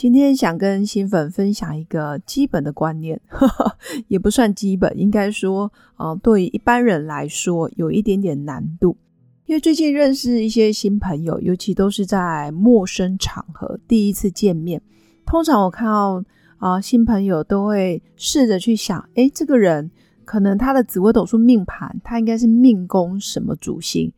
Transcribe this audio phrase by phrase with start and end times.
[0.00, 3.76] 今天想跟新粉分享一个基本的观念，呵 呵
[4.08, 8.96] 也不算基本，应该说，呃，对于一般人来说有一点点难度。
[9.44, 14.80] 因为最近认识一些新朋友，尤其都是在陌生场合第一次见面，
[15.26, 16.24] 通常我看到
[16.56, 19.90] 啊新朋友都会试着去想，诶，这个人
[20.24, 24.10] 可能他的紫微斗数命盘，他应该是命宫什么主星？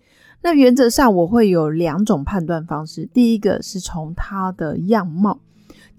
[0.43, 5.41] 那原则上我会有两种判断方式，第一个是从他的样貌。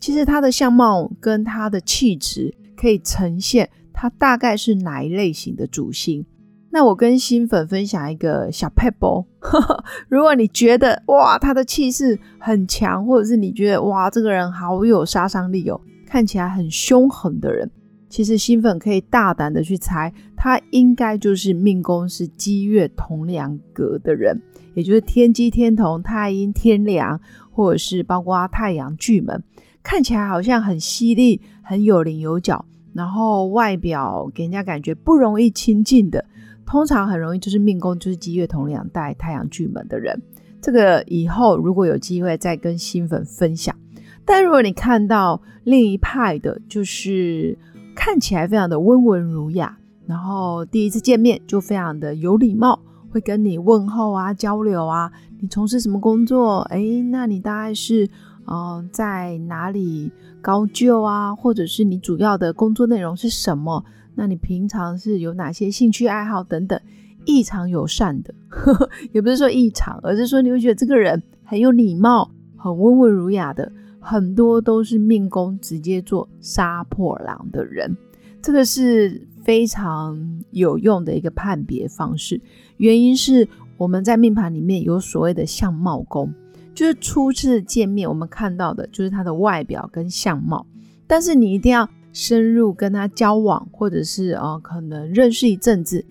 [0.04, 6.26] 其实他的相貌跟他的气质可以呈现他大概是哪一类型的主星。
[6.72, 9.26] 那我跟新粉分享一个小 pebble，
[10.10, 17.72] 如果你觉得哇他的气势很强，或者是你觉得哇这个人好有杀伤力哦，看起来很凶狠的人，
[18.10, 24.42] 其实新粉可以大胆的去猜，他应该就是命宫是积月同梁格的人，
[24.74, 27.18] 也就是天机天同、太阴天梁，
[27.50, 29.42] 或者是包括太阳巨门。
[29.84, 36.24] 看起来好像很犀利、很有棱有角，然后外表给人家感觉不容易亲近的，
[36.66, 40.20] 通常很容易就是命宫就是积月同两带太阳巨门的人。
[40.62, 43.76] 这个以后如果有机会再跟新粉分享。
[44.24, 47.58] 但如果你看到另一派的，就是
[47.94, 56.60] 看起来非常的温文儒雅，然后第一次见面就非常的有礼貌，会跟你问候啊、交流啊，你从事什么工作？
[56.70, 56.82] 哎，
[57.12, 58.10] 那你大概是？
[58.46, 61.34] 嗯，在哪里高就啊？
[61.36, 63.84] 或者是你主要的工作内容是什么？
[64.16, 66.80] 那你平常是有哪些兴趣爱好等等？
[67.26, 68.34] 异常友善的，
[69.14, 77.96] 也不是说异常，而是说你会觉得这个人很有礼貌、很温文儒雅的，很多都是命宫直接做杀破狼的人。
[78.42, 82.42] 这个是非常有用的一个判别方式。
[82.76, 86.34] 原因是我们在命盘里面有所谓的相貌宫。
[86.74, 90.66] 就是初次见面，我们看到的就是他的外表跟相貌，
[91.06, 96.04] 但是你一定要深入跟他交往，或者是呃可能认识一阵子，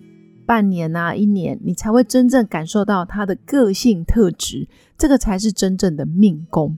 [0.45, 6.77] 半年啊一年，你才会真正感受到他的个性特质，这个才是真正的命宫，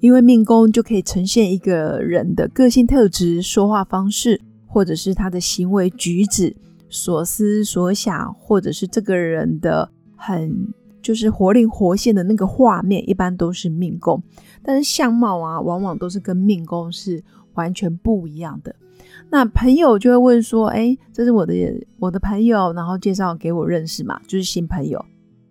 [0.00, 6.54] 因为命宫就可以呈现一个人的个性特质、说话方式，或者是他的行为举止、
[6.90, 10.74] 所思所想，或者是这个人的很。
[11.02, 14.22] 就是活灵活现的那个画面，一般都是命宫，
[14.62, 17.22] 但是相貌啊，往往都是跟命宫是
[17.54, 18.74] 完全不一样的。
[19.30, 21.54] 那朋友就会问说：“哎，这是我的
[21.98, 25.04] 我的朋友，然后介绍给我认识嘛，就是新朋友。”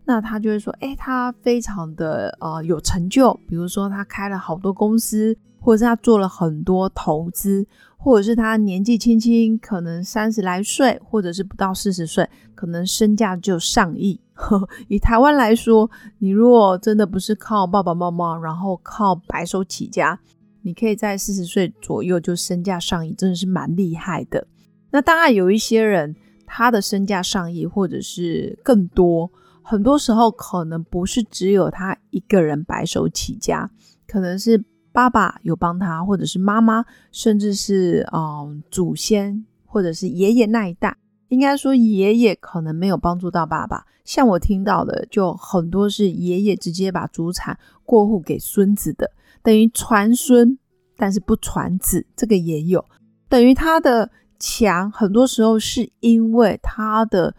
[0.06, 7.66] 那他就会说：“哎，他非常的呃有成就，比如说他开了好多公司，或者是他做了很多投资，
[7.98, 14.20] 或者是他年纪轻轻，可能三十来岁，或者是不到四十岁，可能身价就上亿。”
[14.90, 20.20] 以台湾来说，你如果真的不是靠爸爸妈妈，然后靠白手起家，
[20.64, 24.48] 你可以在四十岁左右就身价上亿，真的是蛮厉害的。
[24.92, 26.16] 那当然有一些人，
[26.46, 29.32] 他的身价上亿或者是更多，
[29.62, 33.70] 很多时候可能不是只有他一个人白手起家，
[34.08, 40.98] 可能是爸爸有帮他，或者是妈妈，甚至是嗯祖先或者是爷爷那一代。
[41.32, 43.86] 应该说，爷爷可能没有帮助到爸爸。
[44.04, 49.10] 像我听到的，就很多是爷爷直接把祖产过户给孙子的，
[49.42, 50.58] 等于传孙，
[50.98, 52.06] 但是不传子。
[52.18, 52.84] 这个也有，
[53.30, 57.34] 等于他的强，很多时候是因为他的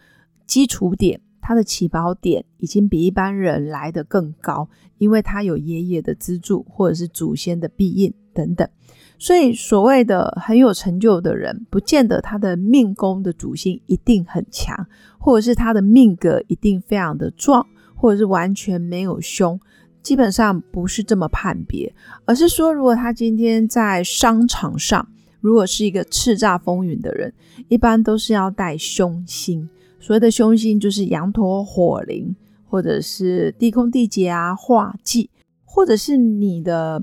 [0.47, 4.67] 基础点、他的起跑点已经比一般人来得更高，
[4.97, 8.67] 因为他有爷爷的资助，或者是祖先的庇应等等。
[9.23, 14.85] 所以，所谓的很有成就的人，不见得他的命宫的主星一定很强，
[15.17, 17.65] 或者是他的命格一定非常的壮，
[17.95, 19.57] 或者是完全没有凶。
[20.01, 25.07] 基本上不是这么判别，而是说，如果他今天在商场上，
[25.39, 27.33] 如果是一个叱咤风云的人，
[27.69, 29.69] 一般都是要带凶星。
[30.01, 32.35] 所谓的凶星，就是羊驼、火灵，
[32.65, 35.29] 或者是地空、地劫啊、化忌，
[35.63, 37.01] 或者是你的。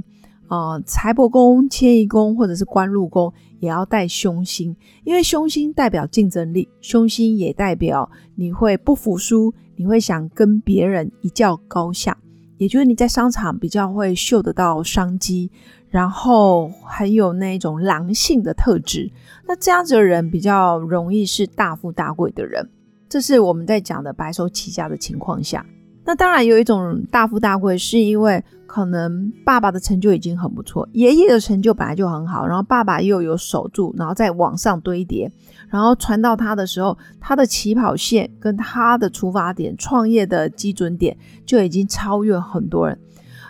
[0.50, 4.74] 呃，财帛宫、迁移宫或者是官禄宫也要带凶星，
[5.04, 12.18] 因为凶星代表竞争力，凶星也代表你会不服输，你会想跟别人一较高下，
[12.58, 15.52] 也就是你在商场比较会嗅得到商机，
[15.88, 19.08] 然后很有那种狼性的特质。
[19.46, 22.68] 那这样子的人比较容易是大富大贵的人。
[23.08, 25.64] 这是我们在讲的白手起家的情况下。
[26.04, 35.30] 那当然有一种大富大贵，是因为可能爸爸的成就已经很不错，爷爷的成就本来就很好，然后爸爸又有守住，然后再往上堆叠，
[35.68, 42.98] 然后传到他的时候，他的起跑线跟他的出发点、创业的基准点就已经超越很多人。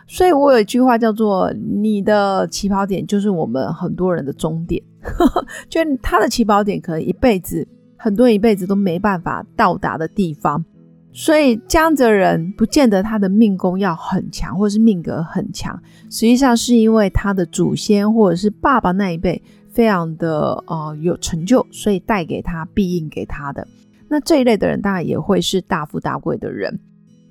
[0.07, 4.83] 所以我有一句话叫做：“你的起跑点就是我们很多人的终点。
[5.71, 10.65] ”就他的起跑点可能一辈子，很多人一辈子都没办法到达的地方。
[11.13, 19.43] 所以这样的人不见得他的命宫要很强，或者是命格很强，实际上是因为他的祖先或者是爸爸那一辈
[19.73, 23.67] 非常的呃有成就，所以带给他必应给他的。
[24.09, 26.79] 那这一类的人当然也会是大富大贵的人。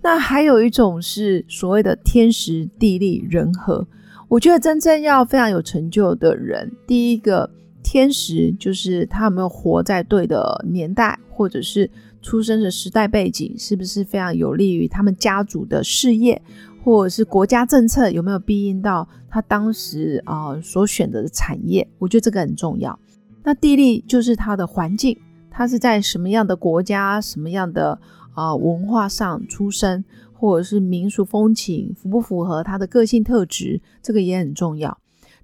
[0.03, 3.87] 那还有一种是所谓的天时地利人和。
[4.27, 7.49] 我觉得真正要非常有成就的人，第一个
[7.81, 11.89] 天时就是他有没有活在对的年代，或者是。
[12.21, 16.41] 出生的时代背景是不是非常有利于他们家族的事业，
[16.83, 21.87] 或者是国家政策有没有庇应到他当时啊所选择的产业？
[21.97, 22.97] 我觉得这个很重要。
[23.43, 25.17] 那地利就是他的环境，
[25.49, 27.99] 他是在什么样的国家、什么样的
[28.33, 34.97] 啊文化上出生，或者是民俗风情符不符合他的个性特质，这个也很重要。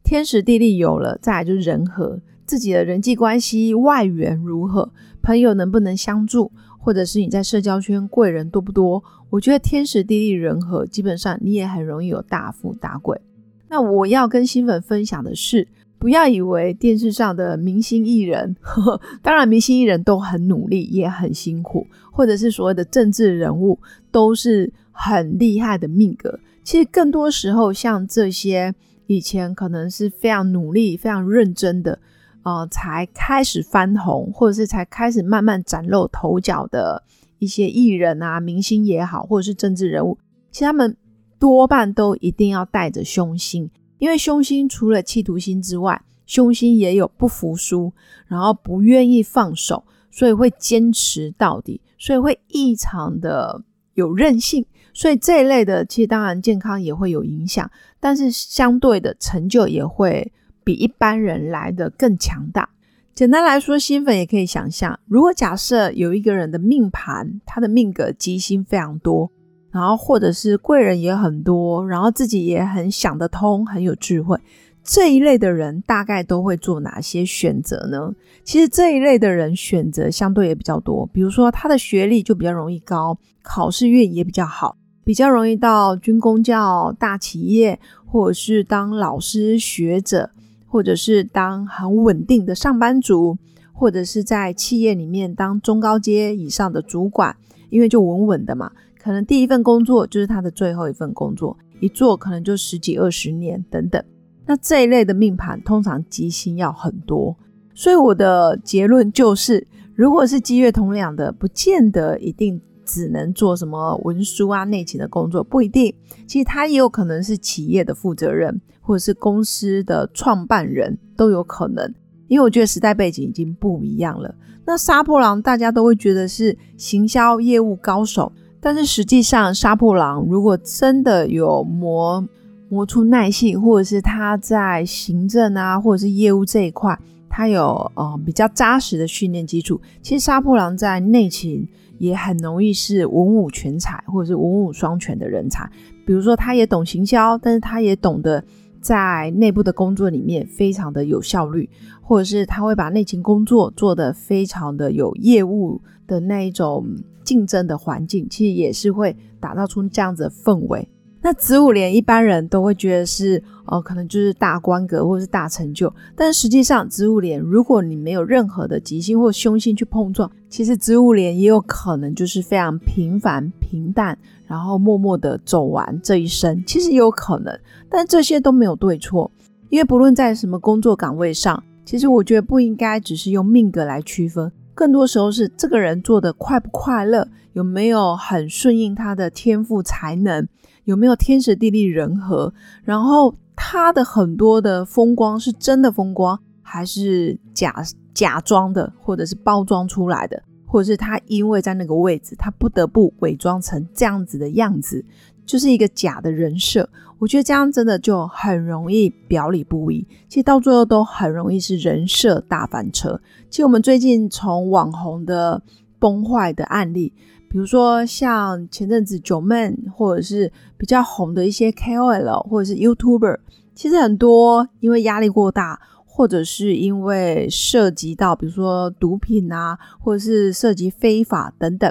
[0.03, 4.91] 天时地利有了，再来就是人和，自己的人际关系外援如何，
[5.25, 6.51] 朋友能不能相助。
[6.77, 9.03] 或者是你在社交圈贵人多不多？
[9.31, 13.19] 我觉得天时地利人和，基本上你也很容易有大富大贵。
[13.67, 15.67] 那我要跟新粉分享的是，
[15.97, 23.79] 不要以为电视上的明星艺人，呵 呵当然明星艺人都很努力也很辛苦，或者是所谓的政治人物
[24.11, 26.39] 都是很厉害的命格。
[26.63, 28.75] 其实更多时候，像这些
[29.07, 31.97] 以前可能是非常努力、非常认真的。
[32.45, 37.03] 呃，才开始翻红，或者是才开始慢慢崭露头角的
[37.39, 40.15] 一些艺人啊、明星也好，或者是政治人物，
[40.51, 40.95] 其实他们
[41.39, 47.91] 多半都一定要带着凶心，因为凶心除了企图心之外，凶心也有不服输，
[48.27, 53.63] 然后不愿意放手，所以会坚持到底，所以会异常的
[53.95, 54.63] 有韧性，
[54.93, 57.67] 所以这一类的，其实当然健康也会有影响，
[57.99, 60.31] 但是相对的成就也会。
[60.65, 62.67] 比一般人来的更强大。
[63.13, 69.31] 简单来说，新粉也可以想象，如果假设有一个人的命盘，他的命格吉星非常多，
[69.71, 74.37] 然后或者是贵人也很多，然后自己也很想得通，很有智慧，
[74.83, 78.13] 这一类的人大概都会做哪些选择呢？
[78.43, 84.75] 其实这一类的人选择相对也比较多，比如说他的学历就比较容易高，考试运也比较好，
[85.05, 90.31] 比较容易到军工教大企业，或者是当老师学者。
[90.75, 93.37] 或者是当很稳定的上班族，
[93.71, 97.33] 或者是在企业里面当中高阶以上的主管，
[97.69, 98.69] 因为就稳稳的嘛，
[98.99, 104.03] 可能第一份工作就是他的最后一份工作，一做可能就十几二十年等等。
[104.45, 107.37] 那这一类的命盘通常吉星要很多，
[107.73, 112.61] 所以我的结论就是，如果是积月同两的，不见得一定。
[112.85, 115.93] 只能做什么文书啊、内勤的工作不一定，
[116.27, 121.93] 其实他也有可能是企业的负责人，或者是公司的创办人都有可能。
[122.27, 124.33] 因为我觉得时代背景已经不一样了。
[124.65, 132.27] 那杀破狼大家都会觉得是行销业务高手，但是实际上杀破狼如果真的有磨
[132.67, 136.97] 磨出耐性，或者是他在行政啊，或者是业务这一块，
[137.29, 141.67] 他有呃比较扎实的训练基础，其实杀破狼在内勤。
[141.97, 145.69] 也很容易是文武全才，或者是文武双全的人才。
[146.05, 148.43] 比如说，他也懂行销，但是他也懂得
[148.79, 151.69] 在内部的工作里面非常的有效率，
[152.01, 156.85] 或者是他会把内勤工作做得非常的有业务的那一种
[157.23, 160.87] 竞争的环境，其实也是会打造出这样子的氛围。
[161.25, 174.15] 那子午连一般人都会觉得是，哦，可能就是大官格或者是大成就，但实际上子午连，如果你没有任何的吉星或凶星去碰撞，其实子午连也有可能就是非常平凡平淡，
[174.45, 179.31] 然后默默的走完这一生，其实也有可能，但这些都没有对错，
[179.69, 190.47] 因为不论在什么工作岗位上，其实我觉得不应该只是用命格来区分，更多时候是这个人做的快不快乐，有没有很顺应他的天赋才能。
[190.85, 192.53] 有没有天时地利人和？
[192.83, 200.41] 然后他的很多的风光是真的风光，还是假假装的，或者是包装出来的？
[200.65, 205.03] 或者是他因为在那个位置，他不得不伪装成这样子的样子，
[205.45, 206.89] 就是一个假的人设。
[207.17, 213.19] 我觉得这样真的就很容易表里不一，其实到最后都很容易是人设大翻车。
[213.49, 215.61] 其实我们最近从网红的
[215.97, 217.13] 崩坏的案例，
[217.55, 223.37] 比如说像前阵子九妹，或者是比较红的一些 KOL 或者是 YouTuber，
[223.73, 231.89] 其实很多因为压力过大，或者是因为涉及到比如说毒品啊，或者是涉及非法等等。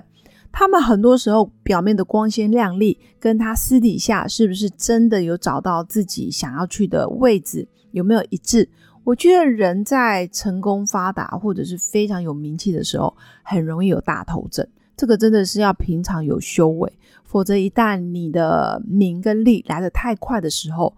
[0.52, 8.68] 他们很多时候表面的光鲜亮丽，跟他私底下是不是真的有找到自己想要去的位置，有没有一致？
[9.02, 14.68] 我觉得人在成功发达或者是非常有名气的时候，很容易有大头症。
[15.04, 16.90] 这个真的是要平常有修为，
[17.24, 20.96] 否则一旦你的名跟利来得太快的时候，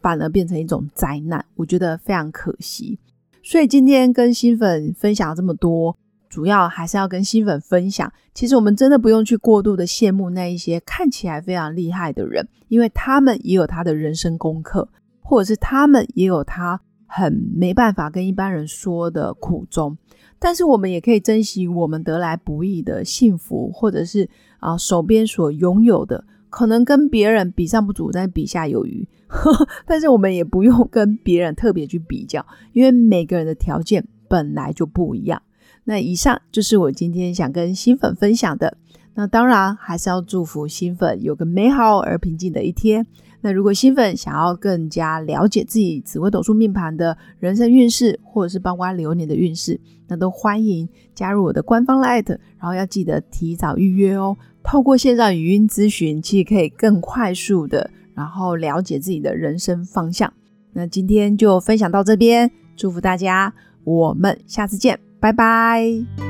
[0.00, 1.44] 反而变成一种灾难。
[1.56, 2.96] 我觉得非常可惜。
[3.42, 5.96] 所以今天跟新粉分享这么多。
[6.28, 14.88] 主要还是要跟新粉分享，其实我们真的不用去过度的羡慕那一些看起来非常厉害的人，因为他们也有他的人生功课，
[15.22, 16.80] 或者是他们也有他
[17.12, 19.98] 很没办法跟一般人说的苦衷。
[20.38, 24.28] 但是我们也可以珍惜我们得来不易的幸福，或者是
[24.60, 29.06] 啊手边所拥有的，可能跟别人比上不足，但比下有余。
[29.84, 35.42] 但是我们也不用跟别人特别去比较，因为每个人的条件本来就不一样。
[35.84, 38.78] 那以上就是我今天想跟新粉分享的。
[39.14, 43.06] 那当然还是要祝福新粉有个美好而平静的一天。
[43.42, 54.36] 那如果新粉想要更加了解自己紫微斗数命盘的人生运势，或者是包括流年的运势，那都欢迎加入我的官方 Lite，然后要记得提早预约哦。
[54.62, 60.30] 透过线上语音咨询，其实可以更快速的，然后了解自己的人生方向。
[60.72, 65.00] 那今天就分享到这边，祝福大家，我们下次见。
[65.18, 66.29] 拜拜，